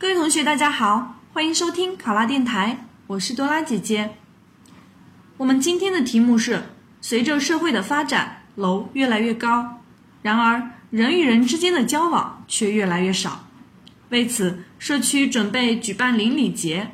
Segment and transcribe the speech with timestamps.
[0.00, 4.14] 各位同学，大家好，欢迎收听考拉电台，我是多拉姐姐。
[5.36, 6.62] 我们今天的题目是：
[7.00, 9.80] 随着社会的发展，楼越来越高，
[10.22, 13.44] 然而人与人之间的交往却越来越少。
[14.10, 16.92] 为此，社区准备举办邻里节。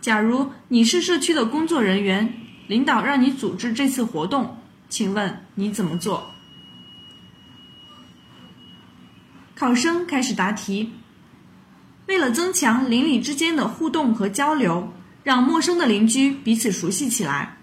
[0.00, 2.34] 假如你是社区的工作人员，
[2.66, 4.58] 领导让你组织这次活动，
[4.88, 6.34] 请问你怎么做？
[9.54, 10.92] 考生开始答题。
[12.08, 17.58] 为了增强邻里之间的互动和交流，让陌生的邻居彼此熟悉起来，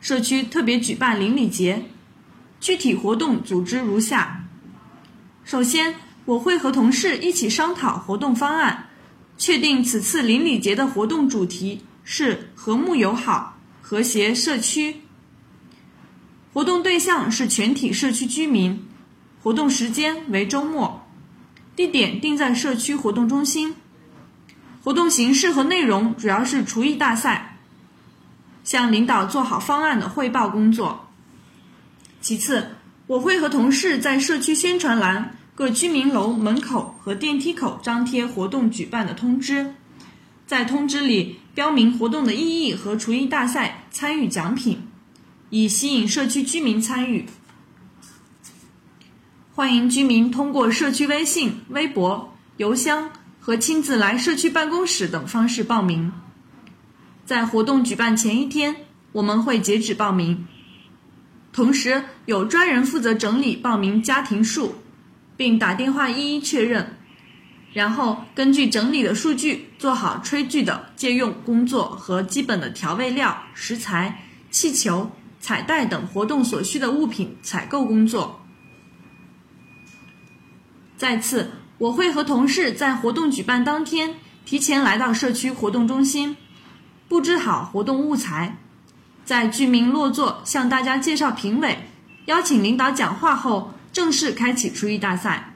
[0.00, 1.84] 社区特别举办邻里节。
[2.60, 4.42] 具体活动组织如下：
[5.44, 8.88] 首先，我会和同事一起商讨活动方案，
[9.36, 14.96] 确定此次邻里节的活动主题是和睦友好、和谐社区。
[16.54, 18.82] 活动对象是全体社区居民，
[19.42, 21.03] 活动时间为周末。
[21.76, 23.74] 地点定在社区活动中心，
[24.82, 27.58] 活动形式和内容主要是厨艺大赛，
[28.62, 31.08] 向领导做好方案的汇报工作。
[32.20, 32.76] 其次，
[33.06, 39.74] 我会和同事在社区宣传栏、各居民楼门口和电梯口张贴活动举办的通知，
[40.46, 44.86] 在通知里标明活动的意义和厨艺大赛参与奖品，
[45.50, 47.26] 以吸引社区居民参与。
[49.56, 56.12] 欢迎居民通过社区微信、微博、邮箱和亲自来社区办公室等方式报名。
[57.24, 58.74] 在活动举办前一天，
[59.12, 60.48] 我们会截止报名，
[61.52, 64.74] 同时有专人负责整理报名家庭数，
[65.36, 66.96] 并打电话一一确认。
[67.72, 78.43] 然后根据整理的数据，做好炊具的借用工作和基本的调味料、食材、气球、彩带等活动所需的物品采购工作。
[81.04, 84.14] 再次，我会和同事在活动举办当天
[84.46, 86.34] 提前来到社区活动中心，
[87.08, 88.56] 布置好活动物材，
[89.22, 91.76] 在居民落座向大家介绍评委，
[92.24, 95.52] 邀请领导讲话后，正式开启厨艺大赛。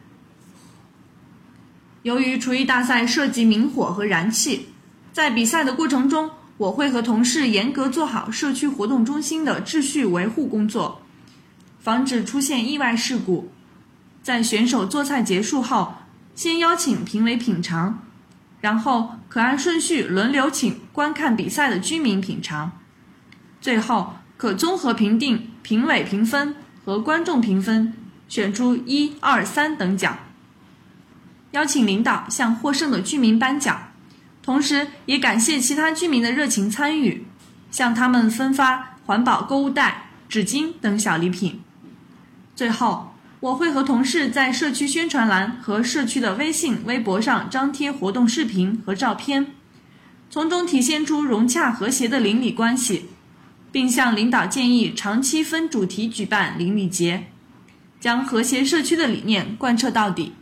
[2.02, 4.66] 由于厨艺大赛涉及明火和燃气，
[5.14, 11.00] 在比赛的过程中，我会和同事严格做好社区活动中心的秩序维护工作，
[11.80, 13.50] 防止出现意外事故。
[14.28, 15.94] 在选手做菜结束后，
[16.34, 18.00] 先邀请评委品尝，
[18.60, 22.72] 然后可按顺序轮流请观看比赛的居民品尝，
[23.58, 27.94] 最后可综合评定评委评分和观众评分，
[28.28, 30.18] 选出一二三等奖。
[31.52, 33.92] 邀请领导向获胜的居民颁奖，
[34.42, 37.26] 同时也感谢其他居民的热情参与，
[37.70, 41.62] 向他们分发环保购物袋、纸巾等小礼品。
[42.54, 43.14] 最后。
[43.40, 49.46] 我会和同事在社区宣传栏和社区的微信、微博上张贴活动视频和照片，
[50.28, 53.10] 从中体现出融洽和谐的邻里关系，
[53.70, 57.26] 并向领导建议长期分主题举办邻里节，
[58.00, 60.32] 将和谐社区的理念贯彻到底。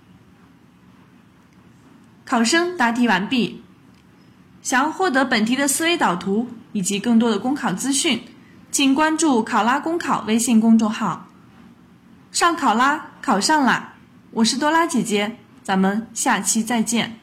[2.25, 3.63] 考生答题完毕。
[4.63, 8.21] 想要获得本题的思维导图以及更多的公考资讯，
[8.73, 11.26] 请关注“考拉公考”微信公众号。
[12.37, 13.95] 上考啦，考上啦！
[14.31, 17.19] 我是多拉姐姐，咱们下期再见。